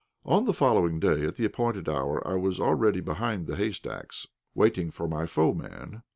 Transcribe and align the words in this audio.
On 0.25 0.45
the 0.45 0.51
following 0.55 0.99
day, 0.99 1.25
at 1.27 1.35
the 1.35 1.45
appointed 1.45 1.87
hour, 1.87 2.27
I 2.27 2.33
was 2.33 2.59
already 2.59 3.01
behind 3.01 3.45
the 3.45 3.55
haystacks, 3.55 4.25
waiting 4.55 4.89
for 4.89 5.07
my 5.07 5.27
foeman. 5.27 6.01